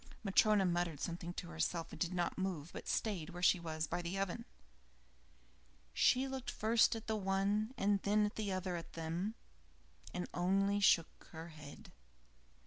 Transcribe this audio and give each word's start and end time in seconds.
Matryona 0.23 0.65
muttered 0.65 0.99
something 0.99 1.31
to 1.33 1.49
herself 1.49 1.91
and 1.91 1.99
did 1.99 2.11
not 2.11 2.35
move, 2.35 2.71
but 2.73 2.87
stayed 2.87 3.29
where 3.29 3.43
she 3.43 3.59
was, 3.59 3.85
by 3.85 4.01
the 4.01 4.17
oven. 4.17 4.45
She 5.93 6.27
looked 6.27 6.49
first 6.49 6.95
at 6.95 7.05
the 7.05 7.15
one 7.15 7.75
and 7.77 8.01
then 8.01 8.25
at 8.25 8.35
the 8.35 8.51
other 8.51 8.75
of 8.77 8.91
them, 8.93 9.35
and 10.11 10.27
only 10.33 10.79
shook 10.79 11.27
her 11.33 11.49
head. 11.49 11.91